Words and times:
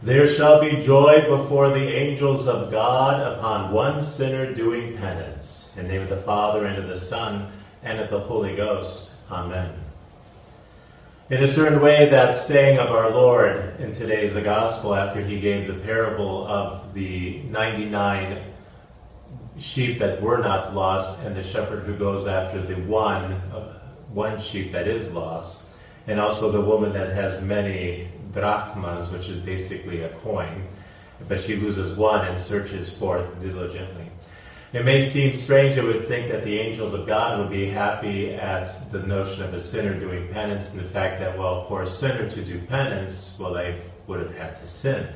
There 0.00 0.28
shall 0.28 0.60
be 0.60 0.80
joy 0.80 1.24
before 1.26 1.70
the 1.70 1.92
angels 1.92 2.46
of 2.46 2.70
God 2.70 3.20
upon 3.20 3.72
one 3.72 4.00
sinner 4.00 4.54
doing 4.54 4.96
penance. 4.96 5.74
In 5.76 5.88
the 5.88 5.92
name 5.92 6.02
of 6.02 6.08
the 6.08 6.18
Father, 6.18 6.66
and 6.66 6.78
of 6.78 6.86
the 6.86 6.96
Son, 6.96 7.50
and 7.82 7.98
of 7.98 8.08
the 8.08 8.20
Holy 8.20 8.54
Ghost. 8.54 9.14
Amen. 9.28 9.74
In 11.30 11.42
a 11.42 11.48
certain 11.48 11.80
way, 11.80 12.08
that 12.10 12.36
saying 12.36 12.78
of 12.78 12.92
our 12.92 13.10
Lord 13.10 13.80
in 13.80 13.92
today's 13.92 14.36
Gospel, 14.36 14.94
after 14.94 15.20
he 15.20 15.40
gave 15.40 15.66
the 15.66 15.74
parable 15.74 16.46
of 16.46 16.94
the 16.94 17.42
99 17.50 18.38
sheep 19.58 19.98
that 19.98 20.22
were 20.22 20.38
not 20.38 20.76
lost 20.76 21.24
and 21.24 21.34
the 21.34 21.42
shepherd 21.42 21.82
who 21.82 21.96
goes 21.96 22.28
after 22.28 22.62
the 22.62 22.76
one, 22.82 23.32
one 24.12 24.40
sheep 24.40 24.70
that 24.70 24.86
is 24.86 25.12
lost, 25.12 25.66
and 26.06 26.20
also 26.20 26.52
the 26.52 26.60
woman 26.60 26.92
that 26.92 27.14
has 27.14 27.42
many 27.42 28.08
drachmas, 28.32 29.10
which 29.10 29.28
is 29.28 29.38
basically 29.38 30.02
a 30.02 30.08
coin, 30.08 30.66
but 31.26 31.40
she 31.40 31.56
loses 31.56 31.96
one 31.96 32.26
and 32.26 32.40
searches 32.40 32.96
for 32.96 33.18
it 33.18 33.40
diligently. 33.40 34.06
It 34.72 34.84
may 34.84 35.00
seem 35.00 35.32
strange, 35.32 35.78
I 35.78 35.82
would 35.82 36.06
think, 36.06 36.30
that 36.30 36.44
the 36.44 36.58
angels 36.58 36.92
of 36.92 37.06
God 37.06 37.38
would 37.38 37.50
be 37.50 37.66
happy 37.66 38.34
at 38.34 38.92
the 38.92 39.02
notion 39.02 39.42
of 39.42 39.54
a 39.54 39.60
sinner 39.62 39.98
doing 39.98 40.28
penance 40.28 40.74
and 40.74 40.80
the 40.80 40.88
fact 40.88 41.20
that, 41.20 41.38
well, 41.38 41.64
for 41.66 41.82
a 41.82 41.86
sinner 41.86 42.28
to 42.28 42.44
do 42.44 42.60
penance, 42.60 43.38
well, 43.40 43.54
they 43.54 43.80
would 44.06 44.20
have 44.20 44.36
had 44.36 44.56
to 44.56 44.66
sin. 44.66 45.08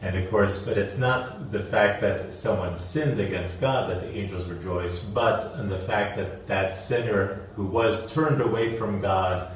And 0.00 0.16
of 0.16 0.28
course, 0.30 0.64
but 0.64 0.76
it's 0.76 0.98
not 0.98 1.52
the 1.52 1.60
fact 1.60 2.00
that 2.00 2.34
someone 2.34 2.76
sinned 2.76 3.20
against 3.20 3.60
God 3.60 3.88
that 3.88 4.00
the 4.00 4.10
angels 4.18 4.48
rejoice, 4.48 4.98
but 4.98 5.60
in 5.60 5.68
the 5.68 5.78
fact 5.78 6.16
that 6.16 6.48
that 6.48 6.76
sinner 6.76 7.46
who 7.54 7.66
was 7.66 8.12
turned 8.12 8.40
away 8.40 8.76
from 8.76 9.00
God 9.00 9.51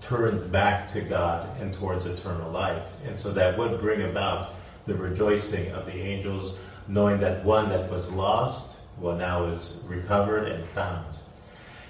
turns 0.00 0.46
back 0.46 0.88
to 0.88 1.00
God 1.00 1.60
and 1.60 1.72
towards 1.72 2.06
eternal 2.06 2.50
life. 2.50 2.96
And 3.06 3.16
so 3.16 3.32
that 3.32 3.58
would 3.58 3.80
bring 3.80 4.02
about 4.02 4.54
the 4.86 4.94
rejoicing 4.94 5.70
of 5.72 5.86
the 5.86 5.94
angels, 5.94 6.58
knowing 6.88 7.20
that 7.20 7.44
one 7.44 7.68
that 7.68 7.90
was 7.90 8.10
lost, 8.10 8.80
well, 8.98 9.16
now 9.16 9.44
is 9.44 9.80
recovered 9.86 10.48
and 10.48 10.66
found. 10.66 11.06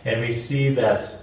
And 0.04 0.20
we 0.20 0.32
see 0.32 0.70
that 0.74 1.20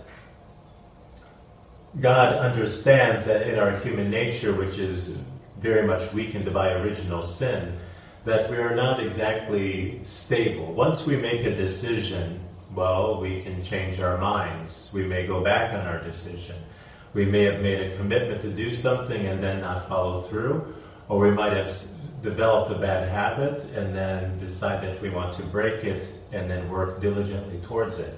God 2.00 2.34
understands 2.34 3.26
that 3.26 3.48
in 3.48 3.58
our 3.58 3.78
human 3.78 4.10
nature, 4.10 4.54
which 4.54 4.78
is 4.78 5.18
very 5.60 5.88
much 5.88 6.14
weakened 6.14 6.54
by 6.54 6.74
original 6.74 7.24
sin, 7.24 7.78
that 8.26 8.50
we 8.50 8.58
are 8.58 8.76
not 8.76 9.00
exactly 9.00 10.00
stable. 10.04 10.74
Once 10.74 11.06
we 11.06 11.16
make 11.16 11.46
a 11.46 11.56
decision, 11.56 12.40
well, 12.76 13.20
we 13.20 13.42
can 13.42 13.64
change 13.64 14.00
our 14.00 14.18
minds. 14.18 14.92
We 14.94 15.04
may 15.04 15.26
go 15.26 15.42
back 15.42 15.74
on 15.74 15.88
our 15.88 16.04
decision. 16.04 16.56
We 17.14 17.26
may 17.26 17.44
have 17.44 17.62
made 17.62 17.80
a 17.92 17.98
commitment 17.98 18.42
to 18.42 18.50
do 18.50 18.72
something 18.72 19.26
and 19.26 19.42
then 19.42 19.62
not 19.62 19.88
follow 19.88 20.22
through, 20.22 20.76
or 21.10 21.20
we 21.20 21.32
might 21.32 21.54
have 21.54 21.70
developed 22.22 22.72
a 22.72 22.78
bad 22.78 23.10
habit 23.10 23.62
and 23.76 23.96
then 23.96 24.38
decide 24.40 24.84
that 24.84 25.02
we 25.02 25.10
want 25.10 25.34
to 25.36 25.44
break 25.44 25.84
it 25.84 26.12
and 26.32 26.50
then 26.50 26.70
work 26.70 27.00
diligently 27.02 27.60
towards 27.60 28.00
it. 28.00 28.14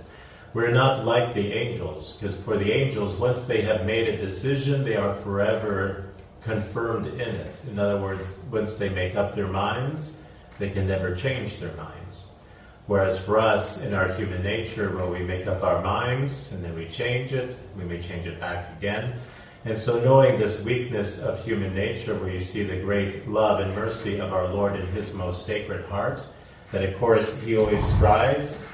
We're 0.53 0.71
not 0.71 1.05
like 1.05 1.35
the 1.35 1.53
angels, 1.53 2.17
because 2.17 2.41
for 2.41 2.57
the 2.57 2.71
angels, 2.71 3.17
once 3.17 3.45
they 3.45 3.61
have 3.61 3.85
made 3.85 4.09
a 4.09 4.17
decision, 4.17 4.83
they 4.83 4.95
are 4.95 5.13
forever 5.15 6.05
confirmed 6.41 7.05
in 7.05 7.35
it. 7.35 7.61
In 7.67 7.77
other 7.77 8.01
words, 8.01 8.43
once 8.51 8.75
they 8.75 8.89
make 8.89 9.15
up 9.15 9.35
their 9.35 9.47
minds, 9.47 10.23
they 10.57 10.71
can 10.71 10.87
never 10.87 11.15
change 11.15 11.59
their 11.59 11.73
minds. 11.73 12.31
Whereas 12.89 13.23
for 13.23 13.37
us, 13.37 13.83
in 13.85 13.93
our 13.93 14.11
human 14.13 14.41
nature, 14.41 14.89
well, 14.89 15.11
we 15.11 15.19
make 15.19 15.45
up 15.45 15.63
our 15.63 15.79
minds 15.83 16.51
and 16.51 16.65
then 16.65 16.73
we 16.73 16.87
change 16.87 17.31
it, 17.31 17.55
we 17.77 17.83
may 17.83 18.01
change 18.01 18.25
it 18.25 18.39
back 18.39 18.75
again. 18.79 19.13
And 19.63 19.77
so, 19.77 19.99
knowing 19.99 20.39
this 20.39 20.63
weakness 20.63 21.21
of 21.21 21.45
human 21.45 21.75
nature, 21.75 22.15
where 22.15 22.31
you 22.31 22.39
see 22.39 22.63
the 22.63 22.77
great 22.77 23.27
love 23.27 23.59
and 23.59 23.75
mercy 23.75 24.19
of 24.19 24.33
our 24.33 24.47
Lord 24.47 24.75
in 24.75 24.87
His 24.87 25.13
most 25.13 25.45
sacred 25.45 25.85
heart, 25.85 26.25
that 26.71 26.83
of 26.83 26.97
course 26.97 27.39
He 27.39 27.55
always 27.55 27.85
strives 27.85 28.65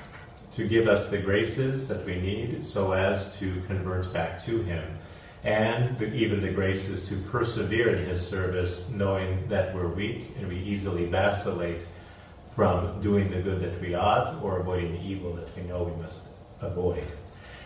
to 0.54 0.66
give 0.66 0.88
us 0.88 1.10
the 1.10 1.18
graces 1.18 1.90
that 1.90 2.06
we 2.06 2.16
need 2.16 2.66
so 2.66 2.94
as 2.94 3.38
to 3.40 3.62
convert 3.68 4.14
back 4.14 4.42
to 4.46 4.62
Him. 4.62 4.98
And 5.44 5.98
the, 5.98 6.14
even 6.14 6.40
the 6.40 6.54
graces 6.54 7.10
to 7.10 7.18
persevere 7.18 7.94
in 7.94 8.06
His 8.06 8.26
service, 8.26 8.90
knowing 8.92 9.46
that 9.50 9.76
we're 9.76 9.90
weak 9.90 10.32
and 10.40 10.48
we 10.48 10.60
easily 10.60 11.06
vacillate 11.06 11.86
from 12.56 13.02
doing 13.02 13.30
the 13.30 13.42
good 13.42 13.60
that 13.60 13.82
we 13.82 13.94
ought 13.94 14.42
or 14.42 14.60
avoiding 14.60 14.94
the 14.94 15.06
evil 15.06 15.34
that 15.34 15.56
we 15.56 15.64
know 15.64 15.84
we 15.84 16.02
must 16.02 16.28
avoid. 16.62 17.04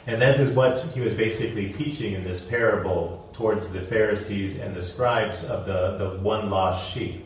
And 0.07 0.19
that 0.21 0.39
is 0.39 0.49
what 0.49 0.79
he 0.95 1.01
was 1.01 1.13
basically 1.13 1.71
teaching 1.71 2.13
in 2.13 2.23
this 2.23 2.43
parable 2.43 3.29
towards 3.33 3.71
the 3.71 3.81
Pharisees 3.81 4.59
and 4.59 4.75
the 4.75 4.81
scribes 4.81 5.43
of 5.43 5.67
the, 5.67 5.97
the 5.97 6.19
one 6.21 6.49
lost 6.49 6.91
sheep. 6.91 7.25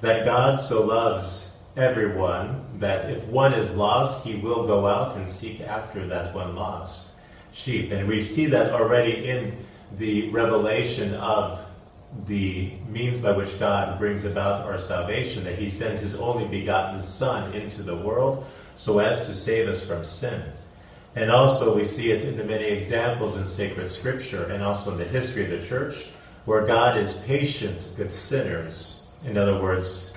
That 0.00 0.24
God 0.24 0.58
so 0.58 0.84
loves 0.84 1.58
everyone 1.76 2.64
that 2.78 3.10
if 3.10 3.24
one 3.24 3.52
is 3.52 3.76
lost, 3.76 4.24
he 4.24 4.36
will 4.36 4.66
go 4.66 4.86
out 4.86 5.16
and 5.16 5.28
seek 5.28 5.60
after 5.60 6.06
that 6.06 6.34
one 6.34 6.56
lost 6.56 7.14
sheep. 7.52 7.90
And 7.92 8.08
we 8.08 8.22
see 8.22 8.46
that 8.46 8.72
already 8.72 9.28
in 9.28 9.64
the 9.98 10.30
revelation 10.30 11.14
of 11.14 11.63
the 12.26 12.72
means 12.88 13.20
by 13.20 13.32
which 13.32 13.58
God 13.58 13.98
brings 13.98 14.24
about 14.24 14.62
our 14.62 14.78
salvation, 14.78 15.44
that 15.44 15.58
He 15.58 15.68
sends 15.68 16.00
His 16.00 16.14
only 16.14 16.46
begotten 16.46 17.02
Son 17.02 17.52
into 17.52 17.82
the 17.82 17.96
world 17.96 18.46
so 18.76 18.98
as 18.98 19.26
to 19.26 19.34
save 19.34 19.68
us 19.68 19.84
from 19.84 20.04
sin. 20.04 20.42
And 21.16 21.30
also, 21.30 21.76
we 21.76 21.84
see 21.84 22.10
it 22.10 22.24
in 22.24 22.36
the 22.36 22.44
many 22.44 22.64
examples 22.64 23.36
in 23.36 23.46
sacred 23.46 23.90
scripture 23.90 24.44
and 24.44 24.62
also 24.62 24.92
in 24.92 24.98
the 24.98 25.04
history 25.04 25.44
of 25.44 25.50
the 25.50 25.66
church 25.66 26.06
where 26.44 26.66
God 26.66 26.96
is 26.96 27.14
patient 27.14 27.88
with 27.96 28.12
sinners. 28.12 29.06
In 29.24 29.38
other 29.38 29.60
words, 29.60 30.12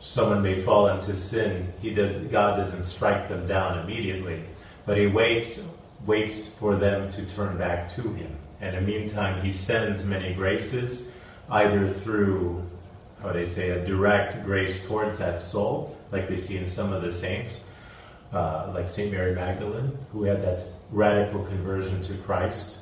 someone 0.00 0.42
may 0.42 0.60
fall 0.60 0.88
into 0.88 1.16
sin, 1.16 1.72
he 1.80 1.92
does, 1.92 2.18
God 2.26 2.56
doesn't 2.56 2.84
strike 2.84 3.28
them 3.28 3.46
down 3.46 3.78
immediately, 3.78 4.44
but 4.86 4.96
He 4.96 5.06
waits, 5.06 5.68
waits 6.06 6.54
for 6.54 6.76
them 6.76 7.10
to 7.12 7.24
turn 7.26 7.58
back 7.58 7.90
to 7.94 8.02
Him. 8.02 8.36
And 8.60 8.76
in 8.76 8.84
the 8.84 8.90
meantime, 8.90 9.42
He 9.42 9.52
sends 9.52 10.04
many 10.04 10.34
graces 10.34 11.12
either 11.50 11.88
through, 11.88 12.64
how 13.22 13.32
they 13.32 13.44
say, 13.44 13.70
a 13.70 13.84
direct 13.84 14.44
grace 14.44 14.86
towards 14.86 15.18
that 15.18 15.40
soul, 15.42 15.96
like 16.10 16.28
we 16.28 16.36
see 16.36 16.56
in 16.56 16.68
some 16.68 16.92
of 16.92 17.02
the 17.02 17.12
saints, 17.12 17.70
uh, 18.32 18.70
like 18.74 18.90
St. 18.90 19.10
Mary 19.10 19.34
Magdalene, 19.34 19.96
who 20.12 20.24
had 20.24 20.42
that 20.42 20.64
radical 20.90 21.44
conversion 21.44 22.02
to 22.02 22.14
Christ. 22.18 22.78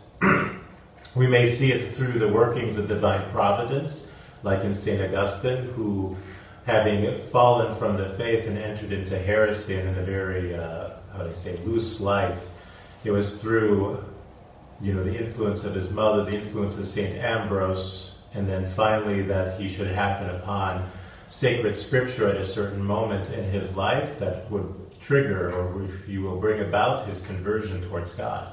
we 1.14 1.26
may 1.26 1.46
see 1.46 1.72
it 1.72 1.94
through 1.94 2.18
the 2.18 2.28
workings 2.28 2.76
of 2.76 2.88
divine 2.88 3.30
providence, 3.30 4.10
like 4.42 4.64
in 4.64 4.74
St. 4.74 5.00
Augustine, 5.00 5.64
who, 5.74 6.16
having 6.66 7.18
fallen 7.28 7.76
from 7.76 7.96
the 7.96 8.10
faith 8.10 8.46
and 8.46 8.58
entered 8.58 8.92
into 8.92 9.18
heresy 9.18 9.76
and 9.76 9.88
in 9.88 9.98
a 9.98 10.04
very, 10.04 10.54
uh, 10.54 10.90
how 11.12 11.22
do 11.22 11.30
I 11.30 11.32
say, 11.32 11.56
loose 11.64 12.00
life, 12.00 12.48
it 13.04 13.12
was 13.12 13.40
through 13.40 14.04
you 14.80 14.92
know, 14.92 15.02
the 15.02 15.16
influence 15.16 15.64
of 15.64 15.74
his 15.74 15.90
mother, 15.90 16.24
the 16.24 16.36
influence 16.36 16.78
of 16.78 16.86
St. 16.86 17.16
Ambrose, 17.18 18.15
and 18.34 18.48
then 18.48 18.66
finally 18.66 19.22
that 19.22 19.60
he 19.60 19.68
should 19.68 19.88
happen 19.88 20.28
upon 20.30 20.90
sacred 21.26 21.76
scripture 21.76 22.28
at 22.28 22.36
a 22.36 22.44
certain 22.44 22.82
moment 22.82 23.32
in 23.32 23.44
his 23.44 23.76
life 23.76 24.18
that 24.18 24.50
would 24.50 24.74
trigger 25.00 25.52
or 25.52 25.84
if 25.84 26.08
you 26.08 26.22
will 26.22 26.40
bring 26.40 26.60
about 26.60 27.06
his 27.06 27.24
conversion 27.24 27.82
towards 27.82 28.14
God. 28.14 28.52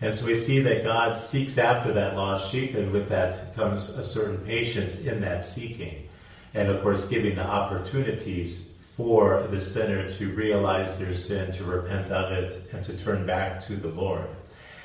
And 0.00 0.14
so 0.14 0.26
we 0.26 0.34
see 0.34 0.60
that 0.60 0.84
God 0.84 1.16
seeks 1.16 1.56
after 1.56 1.92
that 1.92 2.16
lost 2.16 2.52
sheep, 2.52 2.74
and 2.74 2.92
with 2.92 3.08
that 3.08 3.54
comes 3.54 3.88
a 3.90 4.04
certain 4.04 4.38
patience 4.44 5.00
in 5.00 5.22
that 5.22 5.46
seeking. 5.46 6.08
And 6.52 6.68
of 6.68 6.82
course, 6.82 7.08
giving 7.08 7.36
the 7.36 7.46
opportunities 7.46 8.72
for 8.96 9.46
the 9.50 9.60
sinner 9.60 10.08
to 10.10 10.28
realize 10.30 10.98
their 10.98 11.14
sin, 11.14 11.52
to 11.52 11.64
repent 11.64 12.10
of 12.10 12.32
it, 12.32 12.68
and 12.72 12.84
to 12.84 12.96
turn 12.96 13.26
back 13.26 13.64
to 13.66 13.76
the 13.76 13.88
Lord. 13.88 14.26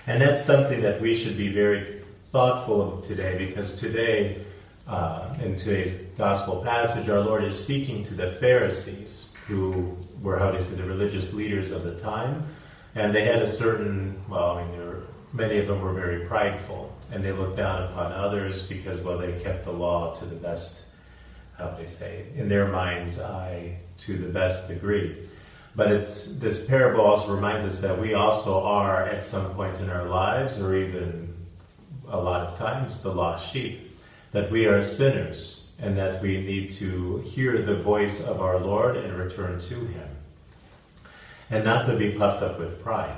And 0.07 0.21
that's 0.21 0.43
something 0.43 0.81
that 0.81 1.01
we 1.01 1.15
should 1.15 1.37
be 1.37 1.49
very 1.49 2.00
thoughtful 2.31 2.99
of 2.99 3.05
today 3.05 3.37
because 3.37 3.77
today, 3.77 4.45
uh, 4.87 5.35
in 5.41 5.57
today's 5.57 5.91
gospel 6.17 6.63
passage, 6.63 7.09
our 7.09 7.19
Lord 7.19 7.43
is 7.43 7.61
speaking 7.61 8.03
to 8.03 8.13
the 8.13 8.31
Pharisees, 8.31 9.33
who 9.47 9.97
were, 10.21 10.39
how 10.39 10.51
do 10.51 10.57
you 10.57 10.63
say, 10.63 10.75
the 10.75 10.85
religious 10.87 11.33
leaders 11.33 11.71
of 11.71 11.83
the 11.83 11.99
time. 11.99 12.47
And 12.95 13.13
they 13.13 13.25
had 13.25 13.41
a 13.41 13.47
certain, 13.47 14.21
well, 14.29 14.57
I 14.57 14.63
mean, 14.63 14.77
were, 14.77 15.03
many 15.33 15.57
of 15.57 15.67
them 15.67 15.81
were 15.81 15.93
very 15.93 16.25
prideful, 16.25 16.95
and 17.11 17.23
they 17.23 17.33
looked 17.33 17.57
down 17.57 17.83
upon 17.83 18.13
others 18.13 18.65
because, 18.67 19.01
well, 19.01 19.17
they 19.17 19.37
kept 19.41 19.65
the 19.65 19.73
law 19.73 20.13
to 20.15 20.25
the 20.25 20.35
best, 20.35 20.85
how 21.57 21.67
do 21.67 21.83
they 21.83 21.89
say, 21.89 22.27
in 22.35 22.47
their 22.47 22.67
mind's 22.67 23.19
eye, 23.19 23.77
to 23.99 24.17
the 24.17 24.29
best 24.29 24.69
degree. 24.69 25.17
But 25.75 25.91
it's 25.91 26.25
this 26.25 26.65
parable 26.65 27.01
also 27.01 27.33
reminds 27.33 27.65
us 27.65 27.81
that 27.81 27.99
we 27.99 28.13
also 28.13 28.61
are 28.61 29.03
at 29.03 29.23
some 29.23 29.53
point 29.53 29.79
in 29.79 29.89
our 29.89 30.05
lives, 30.05 30.59
or 30.59 30.75
even 30.75 31.30
a 32.11 32.19
lot 32.19 32.41
of 32.41 32.57
times 32.57 33.01
the 33.01 33.13
lost 33.13 33.51
sheep, 33.51 33.97
that 34.31 34.51
we 34.51 34.65
are 34.65 34.83
sinners 34.83 35.65
and 35.79 35.97
that 35.97 36.21
we 36.21 36.41
need 36.41 36.71
to 36.71 37.17
hear 37.19 37.57
the 37.61 37.75
voice 37.75 38.23
of 38.23 38.39
our 38.39 38.59
Lord 38.59 38.95
and 38.95 39.17
return 39.17 39.59
to 39.61 39.75
Him. 39.75 40.09
And 41.49 41.65
not 41.65 41.87
to 41.87 41.97
be 41.97 42.11
puffed 42.11 42.43
up 42.43 42.59
with 42.59 42.83
pride. 42.83 43.17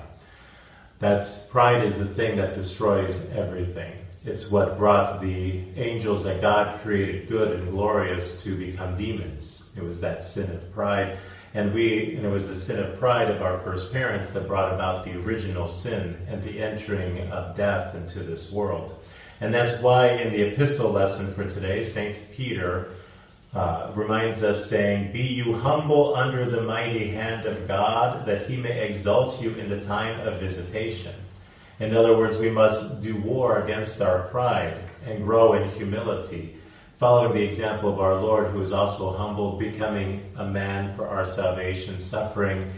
That's 0.99 1.39
pride 1.39 1.83
is 1.83 1.97
the 1.97 2.05
thing 2.05 2.37
that 2.37 2.53
destroys 2.53 3.29
everything. 3.31 3.93
it's 4.25 4.49
what 4.49 4.77
brought 4.77 5.19
the 5.19 5.61
angels 5.75 6.23
that 6.23 6.39
God 6.39 6.79
created 6.81 7.27
good 7.27 7.59
and 7.59 7.69
glorious 7.69 8.41
to 8.43 8.55
become 8.55 8.95
demons. 8.95 9.69
It 9.75 9.83
was 9.83 9.99
that 9.99 10.23
sin 10.23 10.49
of 10.49 10.73
pride. 10.73 11.17
And 11.53 11.73
we, 11.73 12.15
and 12.15 12.25
it 12.25 12.29
was 12.29 12.47
the 12.47 12.55
sin 12.55 12.83
of 12.83 12.99
pride 12.99 13.29
of 13.29 13.41
our 13.41 13.59
first 13.59 13.93
parents 13.93 14.33
that 14.33 14.47
brought 14.47 14.73
about 14.73 15.05
the 15.05 15.19
original 15.19 15.67
sin 15.67 16.17
and 16.27 16.41
the 16.41 16.61
entering 16.61 17.31
of 17.31 17.55
death 17.55 17.93
into 17.93 18.19
this 18.19 18.51
world. 18.51 18.99
And 19.39 19.53
that's 19.53 19.81
why 19.81 20.07
in 20.09 20.31
the 20.33 20.41
epistle 20.41 20.91
lesson 20.91 21.33
for 21.33 21.47
today, 21.47 21.83
St. 21.83 22.19
Peter 22.31 22.93
uh, 23.53 23.91
reminds 23.93 24.41
us, 24.41 24.67
saying, 24.67 25.11
Be 25.11 25.21
you 25.21 25.53
humble 25.53 26.15
under 26.15 26.43
the 26.43 26.61
mighty 26.61 27.09
hand 27.09 27.45
of 27.45 27.67
God, 27.67 28.25
that 28.25 28.47
he 28.47 28.57
may 28.57 28.87
exalt 28.87 29.41
you 29.41 29.51
in 29.51 29.69
the 29.69 29.81
time 29.81 30.19
of 30.21 30.39
visitation. 30.39 31.13
In 31.79 31.95
other 31.95 32.17
words, 32.17 32.39
we 32.39 32.49
must 32.49 33.03
do 33.03 33.15
war 33.15 33.61
against 33.61 34.01
our 34.01 34.27
pride 34.29 34.77
and 35.05 35.23
grow 35.23 35.53
in 35.53 35.69
humility, 35.71 36.55
following 36.97 37.33
the 37.33 37.43
example 37.43 37.91
of 37.91 37.99
our 37.99 38.15
Lord, 38.15 38.51
who 38.51 38.61
is 38.61 38.71
also 38.71 39.13
humble, 39.13 39.57
becoming 39.57 40.31
a 40.37 40.45
man 40.45 40.95
for 40.95 41.07
our 41.07 41.25
salvation, 41.25 41.99
suffering 41.99 42.71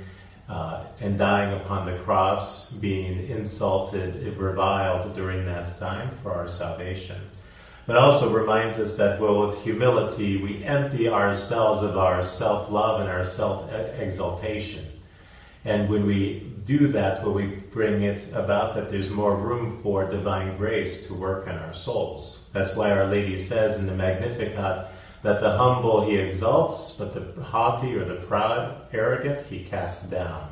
uh, 0.48 0.86
and 1.00 1.18
dying 1.18 1.54
upon 1.60 1.86
the 1.86 1.98
cross, 2.00 2.72
being 2.72 3.28
insulted, 3.28 4.38
reviled 4.38 5.16
during 5.16 5.46
that 5.46 5.78
time 5.80 6.10
for 6.22 6.32
our 6.32 6.48
salvation. 6.48 7.20
But 7.88 7.98
also 7.98 8.34
reminds 8.34 8.80
us 8.80 8.98
that, 8.98 9.20
well, 9.20 9.48
with 9.48 9.64
humility, 9.64 10.42
we 10.42 10.64
empty 10.64 11.08
ourselves 11.08 11.84
of 11.84 11.98
our 11.98 12.24
self 12.24 12.72
love 12.72 13.02
and 13.02 13.10
our 13.10 13.24
self 13.24 13.72
exaltation. 14.00 14.86
And 15.66 15.90
when 15.90 16.06
we 16.06 16.54
do 16.64 16.88
that, 16.90 17.24
when 17.24 17.34
we 17.34 17.46
bring 17.48 18.04
it 18.04 18.24
about 18.34 18.76
that 18.76 18.90
there's 18.90 19.10
more 19.10 19.36
room 19.36 19.82
for 19.82 20.10
divine 20.10 20.58
grace 20.58 21.08
to 21.08 21.14
work 21.14 21.48
in 21.48 21.56
our 21.56 21.74
souls. 21.74 22.50
That's 22.54 22.76
why 22.76 22.92
Our 22.92 23.06
Lady 23.06 23.36
says 23.36 23.78
in 23.78 23.88
the 23.88 23.94
Magnificat 23.96 24.88
that 25.24 25.42
the 25.42 25.58
humble 25.58 26.06
he 26.08 26.18
exalts, 26.18 26.96
but 26.98 27.14
the 27.14 27.44
haughty 27.44 27.96
or 27.96 28.06
the 28.06 28.16
proud, 28.16 28.88
arrogant, 28.94 29.42
he 29.48 29.64
casts 29.64 30.10
down. 30.10 30.52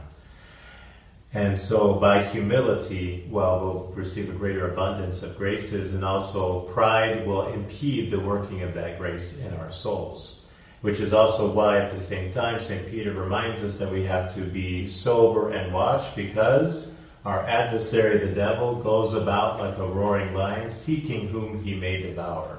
And 1.31 1.59
so 1.59 1.95
by 1.95 2.23
humility, 2.23 3.27
well, 3.29 3.59
we'll 3.59 3.93
receive 3.95 4.29
a 4.29 4.33
greater 4.33 4.71
abundance 4.71 5.23
of 5.23 5.37
graces, 5.37 5.93
and 5.93 6.05
also 6.05 6.61
pride 6.61 7.25
will 7.25 7.47
impede 7.47 8.11
the 8.11 8.19
working 8.19 8.61
of 8.61 8.75
that 8.75 8.99
grace 8.99 9.39
in 9.39 9.53
our 9.55 9.71
souls. 9.71 10.42
Which 10.83 10.99
is 10.99 11.13
also 11.13 11.49
why, 11.49 11.79
at 11.79 11.91
the 11.91 11.97
same 11.97 12.33
time, 12.33 12.59
St. 12.59 12.91
Peter 12.91 13.13
reminds 13.13 13.63
us 13.63 13.77
that 13.77 13.89
we 13.89 14.03
have 14.03 14.35
to 14.35 14.41
be 14.41 14.85
sober 14.85 15.49
and 15.49 15.73
watch 15.73 16.13
because 16.13 16.99
our 17.23 17.39
adversary, 17.45 18.17
the 18.17 18.35
devil, 18.35 18.75
goes 18.75 19.13
about 19.13 19.61
like 19.61 19.77
a 19.77 19.87
roaring 19.87 20.33
lion, 20.33 20.69
seeking 20.69 21.29
whom 21.29 21.63
he 21.63 21.73
may 21.73 22.01
devour. 22.01 22.57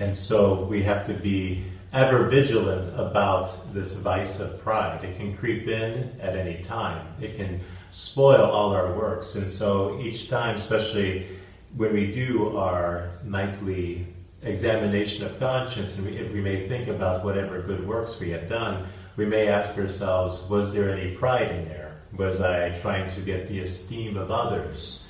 And 0.00 0.16
so 0.16 0.64
we 0.64 0.82
have 0.82 1.06
to 1.06 1.14
be 1.14 1.62
ever 1.92 2.24
vigilant 2.24 2.92
about 2.98 3.72
this 3.72 3.94
vice 3.94 4.40
of 4.40 4.60
pride. 4.60 5.04
It 5.04 5.16
can 5.18 5.36
creep 5.36 5.68
in 5.68 6.18
at 6.20 6.34
any 6.34 6.64
time, 6.64 7.06
it 7.20 7.36
can 7.36 7.60
spoil 7.92 8.42
all 8.42 8.72
our 8.72 8.92
works. 8.92 9.36
And 9.36 9.48
so 9.48 10.00
each 10.00 10.28
time, 10.28 10.56
especially 10.56 11.28
when 11.76 11.92
we 11.92 12.10
do 12.10 12.56
our 12.56 13.10
nightly 13.24 14.06
examination 14.42 15.24
of 15.24 15.38
conscience, 15.38 15.96
and 15.96 16.06
we, 16.06 16.16
if 16.16 16.32
we 16.32 16.40
may 16.40 16.68
think 16.68 16.88
about 16.88 17.24
whatever 17.24 17.60
good 17.60 17.86
works 17.86 18.18
we 18.20 18.30
have 18.30 18.48
done, 18.48 18.86
we 19.16 19.26
may 19.26 19.48
ask 19.48 19.76
ourselves, 19.78 20.48
was 20.48 20.72
there 20.72 20.90
any 20.90 21.14
pride 21.14 21.50
in 21.50 21.68
there? 21.68 21.96
Was 22.16 22.40
I 22.40 22.70
trying 22.78 23.10
to 23.14 23.20
get 23.20 23.48
the 23.48 23.60
esteem 23.60 24.16
of 24.16 24.30
others 24.30 25.06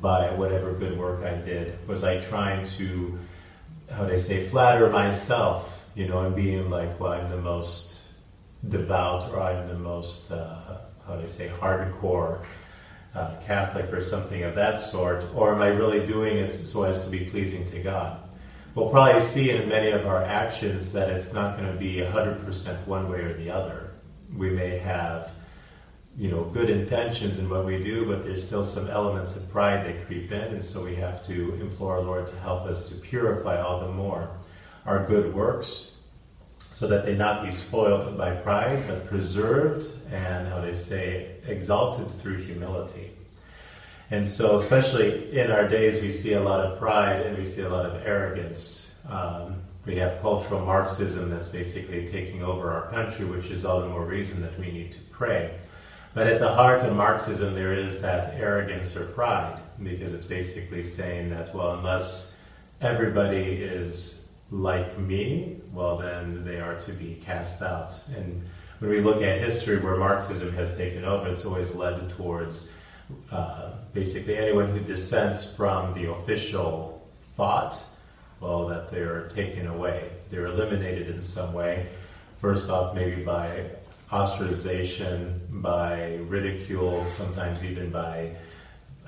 by 0.00 0.30
whatever 0.30 0.72
good 0.72 0.98
work 0.98 1.24
I 1.24 1.36
did? 1.36 1.86
Was 1.88 2.04
I 2.04 2.20
trying 2.20 2.66
to 2.76 3.18
how 3.90 4.04
do 4.04 4.12
I 4.12 4.16
say, 4.16 4.46
flatter 4.46 4.90
myself, 4.90 5.88
you 5.94 6.08
know, 6.08 6.22
and 6.22 6.34
being 6.34 6.70
like, 6.70 6.98
well, 6.98 7.12
I'm 7.12 7.30
the 7.30 7.36
most 7.36 8.00
devout 8.68 9.30
or 9.30 9.40
I'm 9.40 9.68
the 9.68 9.78
most, 9.78 10.32
uh, 10.32 10.78
how 11.06 11.16
do 11.16 11.24
I 11.24 11.28
say, 11.28 11.48
hardcore 11.60 12.44
uh, 13.14 13.34
Catholic 13.46 13.92
or 13.92 14.02
something 14.02 14.42
of 14.42 14.54
that 14.56 14.80
sort, 14.80 15.24
or 15.34 15.54
am 15.54 15.62
I 15.62 15.68
really 15.68 16.04
doing 16.04 16.36
it 16.36 16.52
so 16.52 16.82
as 16.82 17.04
to 17.04 17.10
be 17.10 17.20
pleasing 17.20 17.68
to 17.70 17.78
God? 17.82 18.20
We'll 18.76 18.90
probably 18.90 19.22
see 19.22 19.48
in 19.48 19.70
many 19.70 19.90
of 19.90 20.06
our 20.06 20.22
actions 20.22 20.92
that 20.92 21.08
it's 21.08 21.32
not 21.32 21.56
going 21.56 21.72
to 21.72 21.78
be 21.78 21.94
100% 21.96 22.86
one 22.86 23.08
way 23.08 23.20
or 23.20 23.32
the 23.32 23.48
other. 23.48 23.94
We 24.36 24.50
may 24.50 24.76
have 24.76 25.32
you 26.18 26.30
know 26.30 26.44
good 26.44 26.68
intentions 26.68 27.38
in 27.38 27.48
what 27.48 27.64
we 27.64 27.82
do, 27.82 28.04
but 28.04 28.22
there's 28.22 28.46
still 28.46 28.66
some 28.66 28.86
elements 28.88 29.34
of 29.34 29.50
pride 29.50 29.86
that 29.86 30.06
creep 30.06 30.30
in, 30.30 30.56
and 30.56 30.62
so 30.62 30.84
we 30.84 30.94
have 30.96 31.26
to 31.26 31.54
implore 31.54 31.96
our 31.96 32.02
Lord 32.02 32.26
to 32.28 32.36
help 32.40 32.66
us 32.66 32.86
to 32.90 32.96
purify 32.96 33.58
all 33.62 33.80
the 33.80 33.88
more 33.88 34.28
our 34.84 35.06
good 35.06 35.34
works, 35.34 35.94
so 36.70 36.86
that 36.86 37.06
they 37.06 37.16
not 37.16 37.46
be 37.46 37.52
spoiled 37.52 38.18
by 38.18 38.34
pride, 38.34 38.86
but 38.86 39.06
preserved 39.06 39.88
and 40.12 40.48
how 40.48 40.60
they 40.60 40.74
say 40.74 41.36
exalted 41.46 42.10
through 42.10 42.42
humility. 42.42 43.15
And 44.10 44.28
so, 44.28 44.56
especially 44.56 45.36
in 45.36 45.50
our 45.50 45.66
days, 45.66 46.00
we 46.00 46.10
see 46.10 46.34
a 46.34 46.40
lot 46.40 46.60
of 46.60 46.78
pride 46.78 47.22
and 47.22 47.36
we 47.36 47.44
see 47.44 47.62
a 47.62 47.68
lot 47.68 47.86
of 47.86 48.06
arrogance. 48.06 48.98
Um, 49.08 49.62
we 49.84 49.96
have 49.96 50.20
cultural 50.20 50.64
Marxism 50.64 51.30
that's 51.30 51.48
basically 51.48 52.06
taking 52.06 52.42
over 52.42 52.72
our 52.72 52.90
country, 52.90 53.24
which 53.24 53.46
is 53.46 53.64
all 53.64 53.80
the 53.80 53.88
more 53.88 54.04
reason 54.04 54.40
that 54.42 54.58
we 54.58 54.70
need 54.70 54.92
to 54.92 55.00
pray 55.10 55.52
but 56.16 56.28
at 56.28 56.40
the 56.40 56.48
heart 56.48 56.82
of 56.82 56.96
Marxism, 56.96 57.54
there 57.54 57.74
is 57.74 58.00
that 58.00 58.40
arrogance 58.40 58.96
or 58.96 59.04
pride, 59.04 59.60
because 59.78 60.14
it's 60.14 60.24
basically 60.24 60.82
saying 60.82 61.28
that, 61.28 61.54
well, 61.54 61.72
unless 61.72 62.34
everybody 62.80 63.62
is 63.62 64.26
like 64.50 64.98
me, 64.98 65.58
well, 65.74 65.98
then 65.98 66.42
they 66.42 66.58
are 66.58 66.80
to 66.80 66.92
be 66.92 67.20
cast 67.22 67.60
out. 67.60 67.92
And 68.16 68.42
when 68.78 68.92
we 68.92 69.02
look 69.02 69.20
at 69.20 69.40
history 69.40 69.76
where 69.76 69.96
Marxism 69.96 70.54
has 70.54 70.74
taken 70.78 71.04
over, 71.04 71.28
it's 71.28 71.44
always 71.44 71.74
led 71.74 72.08
towards 72.08 72.72
uh, 73.30 73.72
basically 73.92 74.36
anyone 74.36 74.70
who 74.70 74.80
dissents 74.80 75.54
from 75.54 75.94
the 75.94 76.10
official 76.10 77.06
thought, 77.36 77.80
well, 78.40 78.66
that 78.68 78.90
they're 78.90 79.28
taken 79.28 79.66
away. 79.66 80.10
They're 80.30 80.46
eliminated 80.46 81.08
in 81.08 81.22
some 81.22 81.52
way. 81.52 81.86
First 82.40 82.68
off, 82.70 82.94
maybe 82.94 83.22
by 83.22 83.70
ostracization, 84.10 85.40
by 85.50 86.16
ridicule, 86.28 87.06
sometimes 87.10 87.64
even 87.64 87.90
by, 87.90 88.32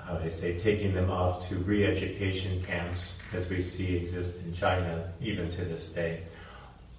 how 0.03 0.17
I 0.17 0.29
say, 0.29 0.57
taking 0.57 0.93
them 0.93 1.09
off 1.09 1.47
to 1.49 1.55
re 1.55 1.85
education 1.85 2.63
camps, 2.63 3.19
as 3.33 3.49
we 3.49 3.61
see 3.61 3.95
exist 3.95 4.43
in 4.45 4.53
China 4.53 5.11
even 5.21 5.49
to 5.51 5.63
this 5.63 5.91
day, 5.93 6.23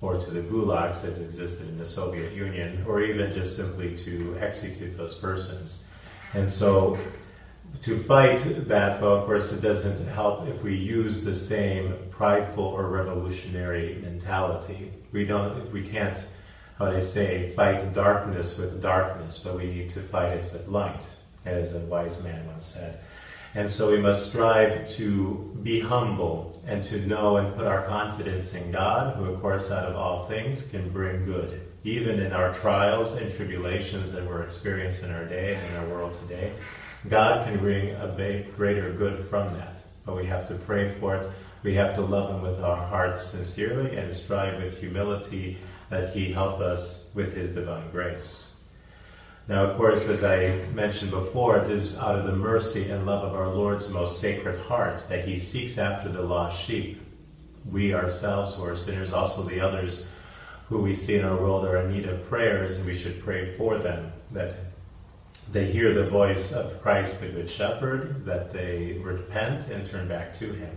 or 0.00 0.18
to 0.18 0.30
the 0.30 0.40
gulags 0.40 1.04
as 1.04 1.18
existed 1.18 1.68
in 1.68 1.78
the 1.78 1.84
Soviet 1.84 2.32
Union, 2.32 2.84
or 2.86 3.02
even 3.02 3.32
just 3.32 3.56
simply 3.56 3.96
to 3.98 4.36
execute 4.40 4.96
those 4.96 5.14
persons. 5.14 5.86
And 6.34 6.50
so 6.50 6.98
to 7.82 7.98
fight 8.02 8.38
that, 8.68 9.00
well, 9.00 9.16
of 9.16 9.26
course, 9.26 9.52
it 9.52 9.60
doesn't 9.60 10.06
help 10.08 10.46
if 10.48 10.62
we 10.62 10.76
use 10.76 11.24
the 11.24 11.34
same 11.34 11.94
prideful 12.10 12.64
or 12.64 12.88
revolutionary 12.88 13.98
mentality. 14.02 14.92
We 15.12 15.24
don't, 15.24 15.72
we 15.72 15.82
can't 15.86 16.18
how 16.80 16.90
they 16.90 17.02
say, 17.02 17.52
fight 17.54 17.92
darkness 17.92 18.56
with 18.56 18.80
darkness, 18.80 19.38
but 19.38 19.54
we 19.54 19.66
need 19.66 19.90
to 19.90 20.00
fight 20.00 20.32
it 20.32 20.50
with 20.50 20.66
light, 20.66 21.06
as 21.44 21.74
a 21.74 21.80
wise 21.80 22.22
man 22.24 22.46
once 22.46 22.64
said. 22.64 22.98
And 23.54 23.70
so 23.70 23.90
we 23.90 23.98
must 23.98 24.30
strive 24.30 24.88
to 24.90 25.58
be 25.62 25.80
humble 25.80 26.58
and 26.66 26.82
to 26.84 27.06
know 27.06 27.36
and 27.36 27.54
put 27.54 27.66
our 27.66 27.82
confidence 27.82 28.54
in 28.54 28.72
God, 28.72 29.16
who, 29.16 29.24
of 29.24 29.42
course, 29.42 29.70
out 29.70 29.90
of 29.90 29.96
all 29.96 30.24
things 30.24 30.68
can 30.68 30.88
bring 30.88 31.26
good. 31.26 31.69
Even 31.82 32.20
in 32.20 32.32
our 32.32 32.52
trials 32.52 33.16
and 33.16 33.34
tribulations 33.34 34.12
that 34.12 34.26
we're 34.26 34.42
experiencing 34.42 35.08
in 35.08 35.14
our 35.14 35.24
day 35.24 35.54
and 35.54 35.66
in 35.66 35.76
our 35.80 35.88
world 35.88 36.14
today, 36.14 36.52
God 37.08 37.46
can 37.46 37.58
bring 37.58 37.90
a 37.92 38.44
greater 38.56 38.92
good 38.92 39.26
from 39.28 39.54
that. 39.54 39.78
But 40.04 40.16
we 40.16 40.26
have 40.26 40.46
to 40.48 40.54
pray 40.54 40.92
for 41.00 41.16
it. 41.16 41.30
We 41.62 41.74
have 41.74 41.94
to 41.94 42.02
love 42.02 42.34
Him 42.34 42.42
with 42.42 42.62
our 42.62 42.76
hearts 42.76 43.24
sincerely 43.26 43.96
and 43.96 44.12
strive 44.12 44.62
with 44.62 44.80
humility 44.80 45.56
that 45.88 46.14
He 46.14 46.32
help 46.32 46.60
us 46.60 47.08
with 47.14 47.34
His 47.34 47.54
divine 47.54 47.90
grace. 47.90 48.58
Now, 49.48 49.64
of 49.64 49.76
course, 49.78 50.06
as 50.08 50.22
I 50.22 50.66
mentioned 50.74 51.10
before, 51.10 51.58
it 51.58 51.70
is 51.70 51.96
out 51.96 52.14
of 52.14 52.26
the 52.26 52.36
mercy 52.36 52.90
and 52.90 53.06
love 53.06 53.24
of 53.24 53.34
our 53.34 53.48
Lord's 53.48 53.88
most 53.88 54.20
sacred 54.20 54.60
heart 54.60 55.06
that 55.08 55.26
He 55.26 55.38
seeks 55.38 55.78
after 55.78 56.10
the 56.10 56.22
lost 56.22 56.62
sheep. 56.62 57.00
We 57.64 57.94
ourselves, 57.94 58.54
who 58.54 58.64
are 58.64 58.76
sinners, 58.76 59.12
also 59.12 59.42
the 59.42 59.60
others 59.60 60.06
who 60.70 60.78
we 60.78 60.94
see 60.94 61.16
in 61.16 61.24
our 61.24 61.36
world, 61.36 61.66
are 61.66 61.76
in 61.76 61.92
need 61.92 62.06
of 62.06 62.26
prayers, 62.28 62.76
and 62.76 62.86
we 62.86 62.96
should 62.96 63.22
pray 63.22 63.54
for 63.56 63.76
them 63.76 64.12
that 64.30 64.54
they 65.50 65.70
hear 65.70 65.92
the 65.92 66.08
voice 66.08 66.52
of 66.52 66.80
Christ, 66.80 67.20
the 67.20 67.28
Good 67.28 67.50
Shepherd, 67.50 68.24
that 68.24 68.52
they 68.52 68.98
repent 69.02 69.68
and 69.68 69.84
turn 69.84 70.06
back 70.06 70.38
to 70.38 70.52
Him. 70.52 70.76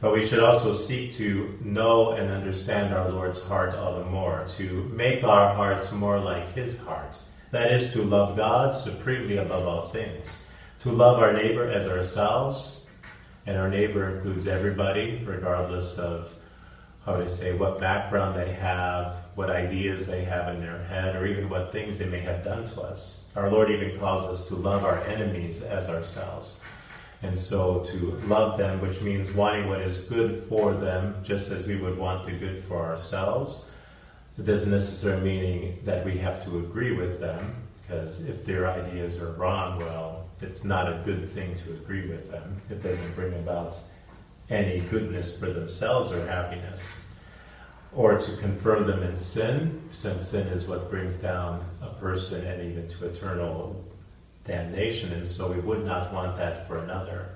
But 0.00 0.12
we 0.12 0.26
should 0.26 0.40
also 0.40 0.72
seek 0.72 1.14
to 1.14 1.56
know 1.62 2.10
and 2.10 2.28
understand 2.28 2.92
our 2.92 3.08
Lord's 3.08 3.44
heart 3.44 3.76
all 3.76 3.96
the 3.96 4.04
more, 4.04 4.44
to 4.58 4.90
make 4.92 5.22
our 5.22 5.54
hearts 5.54 5.92
more 5.92 6.18
like 6.18 6.54
His 6.54 6.80
heart. 6.80 7.20
That 7.52 7.70
is 7.70 7.92
to 7.92 8.02
love 8.02 8.36
God 8.36 8.74
supremely 8.74 9.36
above 9.36 9.68
all 9.68 9.88
things, 9.88 10.48
to 10.80 10.90
love 10.90 11.20
our 11.20 11.32
neighbor 11.32 11.70
as 11.70 11.86
ourselves, 11.86 12.88
And 13.44 13.56
our 13.56 13.68
neighbor 13.68 14.08
includes 14.08 14.46
everybody, 14.46 15.20
regardless 15.24 15.98
of 15.98 16.34
how 17.04 17.16
they 17.16 17.28
say 17.28 17.52
what 17.54 17.80
background 17.80 18.36
they 18.36 18.52
have, 18.52 19.14
what 19.34 19.50
ideas 19.50 20.06
they 20.06 20.24
have 20.24 20.54
in 20.54 20.60
their 20.60 20.84
head, 20.84 21.16
or 21.16 21.26
even 21.26 21.48
what 21.48 21.72
things 21.72 21.98
they 21.98 22.06
may 22.06 22.20
have 22.20 22.44
done 22.44 22.68
to 22.68 22.80
us. 22.80 23.24
Our 23.34 23.50
Lord 23.50 23.70
even 23.70 23.98
calls 23.98 24.24
us 24.24 24.46
to 24.48 24.54
love 24.54 24.84
our 24.84 24.98
enemies 25.04 25.62
as 25.62 25.88
ourselves. 25.88 26.60
And 27.22 27.38
so 27.38 27.80
to 27.84 28.20
love 28.26 28.58
them, 28.58 28.80
which 28.80 29.00
means 29.00 29.32
wanting 29.32 29.68
what 29.68 29.80
is 29.80 29.98
good 29.98 30.44
for 30.48 30.74
them, 30.74 31.16
just 31.22 31.50
as 31.50 31.66
we 31.66 31.76
would 31.76 31.96
want 31.96 32.24
the 32.24 32.32
good 32.32 32.62
for 32.64 32.84
ourselves. 32.84 33.70
It 34.38 34.44
doesn't 34.44 34.70
necessarily 34.70 35.22
mean 35.22 35.78
that 35.84 36.04
we 36.04 36.18
have 36.18 36.44
to 36.44 36.58
agree 36.58 36.92
with 36.92 37.20
them, 37.20 37.54
because 37.82 38.28
if 38.28 38.44
their 38.44 38.68
ideas 38.70 39.20
are 39.20 39.32
wrong, 39.32 39.78
well, 39.78 40.28
it's 40.40 40.64
not 40.64 40.88
a 40.88 41.02
good 41.04 41.28
thing 41.28 41.54
to 41.54 41.72
agree 41.72 42.08
with 42.08 42.30
them. 42.30 42.60
It 42.70 42.82
doesn't 42.82 43.14
bring 43.14 43.32
about 43.34 43.76
any 44.52 44.80
goodness 44.80 45.38
for 45.38 45.46
themselves 45.46 46.12
or 46.12 46.26
happiness. 46.26 46.94
Or 47.94 48.18
to 48.18 48.36
confirm 48.36 48.86
them 48.86 49.02
in 49.02 49.18
sin, 49.18 49.82
since 49.90 50.28
sin 50.28 50.46
is 50.48 50.66
what 50.66 50.90
brings 50.90 51.14
down 51.14 51.64
a 51.82 51.88
person 51.88 52.44
and 52.44 52.70
even 52.70 52.88
to 52.88 53.06
eternal 53.06 53.84
damnation, 54.44 55.12
and 55.12 55.26
so 55.26 55.52
we 55.52 55.60
would 55.60 55.84
not 55.84 56.12
want 56.12 56.36
that 56.36 56.66
for 56.66 56.78
another. 56.78 57.30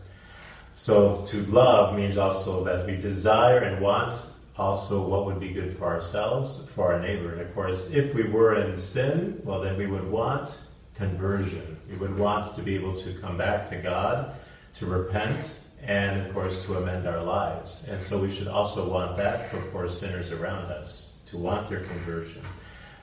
So 0.74 1.24
to 1.26 1.44
love 1.46 1.94
means 1.94 2.16
also 2.16 2.64
that 2.64 2.86
we 2.86 2.96
desire 2.96 3.58
and 3.58 3.80
want 3.80 4.14
also 4.58 5.06
what 5.06 5.26
would 5.26 5.38
be 5.38 5.50
good 5.50 5.76
for 5.76 5.84
ourselves, 5.86 6.68
for 6.74 6.92
our 6.92 7.00
neighbor. 7.00 7.32
And 7.32 7.40
of 7.40 7.54
course, 7.54 7.90
if 7.90 8.14
we 8.14 8.24
were 8.24 8.54
in 8.54 8.76
sin, 8.76 9.40
well, 9.44 9.60
then 9.60 9.76
we 9.76 9.86
would 9.86 10.10
want 10.10 10.66
conversion. 10.94 11.76
We 11.90 11.96
would 11.96 12.18
want 12.18 12.54
to 12.56 12.62
be 12.62 12.74
able 12.74 12.96
to 12.96 13.12
come 13.14 13.36
back 13.36 13.68
to 13.70 13.76
God, 13.76 14.34
to 14.74 14.86
repent, 14.86 15.60
and 15.82 16.20
of 16.20 16.32
course 16.34 16.64
to 16.64 16.76
amend 16.76 17.06
our 17.06 17.22
lives. 17.22 17.86
And 17.88 18.02
so 18.02 18.18
we 18.18 18.30
should 18.30 18.48
also 18.48 18.88
want 18.88 19.16
that 19.16 19.50
for 19.50 19.60
poor 19.70 19.88
sinners 19.88 20.32
around 20.32 20.70
us, 20.70 21.18
to 21.30 21.36
want 21.36 21.68
their 21.68 21.80
conversion. 21.80 22.42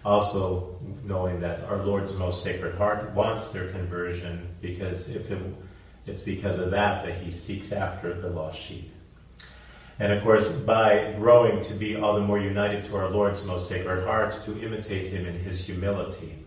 Also, 0.05 0.77
knowing 1.03 1.39
that 1.39 1.63
our 1.63 1.77
Lord's 1.83 2.13
most 2.13 2.43
sacred 2.43 2.75
heart 2.75 3.11
wants 3.11 3.53
their 3.53 3.71
conversion 3.71 4.49
because 4.61 5.09
if 5.09 5.31
it, 5.31 5.41
it's 6.05 6.23
because 6.23 6.59
of 6.59 6.71
that 6.71 7.05
that 7.05 7.15
he 7.15 7.31
seeks 7.31 7.71
after 7.71 8.13
the 8.13 8.29
lost 8.29 8.59
sheep. 8.59 8.93
And 9.99 10.11
of 10.11 10.23
course, 10.23 10.55
by 10.55 11.13
growing 11.17 11.61
to 11.61 11.73
be 11.73 11.95
all 11.95 12.15
the 12.15 12.21
more 12.21 12.39
united 12.39 12.83
to 12.85 12.97
our 12.97 13.09
Lord's 13.09 13.45
most 13.45 13.69
sacred 13.69 14.03
heart, 14.03 14.33
to 14.43 14.61
imitate 14.61 15.11
him 15.11 15.25
in 15.25 15.35
his 15.35 15.65
humility, 15.65 16.39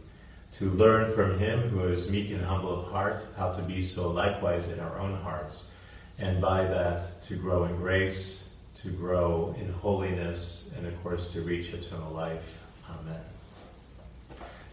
to 0.58 0.70
learn 0.70 1.14
from 1.14 1.38
him 1.38 1.68
who 1.70 1.84
is 1.84 2.10
meek 2.10 2.30
and 2.30 2.42
humble 2.42 2.80
of 2.80 2.90
heart, 2.90 3.24
how 3.36 3.52
to 3.52 3.62
be 3.62 3.80
so 3.80 4.10
likewise 4.10 4.68
in 4.68 4.80
our 4.80 4.98
own 4.98 5.14
hearts. 5.14 5.72
And 6.18 6.40
by 6.40 6.64
that, 6.64 7.22
to 7.24 7.36
grow 7.36 7.64
in 7.64 7.76
grace, 7.76 8.56
to 8.82 8.88
grow 8.88 9.54
in 9.58 9.72
holiness, 9.72 10.72
and 10.76 10.86
of 10.86 11.02
course, 11.02 11.32
to 11.32 11.42
reach 11.42 11.72
eternal 11.72 12.12
life. 12.12 12.62
Amen. 12.88 13.20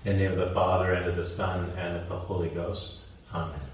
In 0.06 0.18
the 0.18 0.24
name 0.24 0.32
of 0.32 0.38
the 0.38 0.54
Father, 0.54 0.94
and 0.94 1.06
of 1.06 1.16
the 1.16 1.26
Son, 1.26 1.72
and 1.78 1.98
of 1.98 2.08
the 2.08 2.16
Holy 2.16 2.50
Ghost. 2.50 3.04
Amen. 3.34 3.73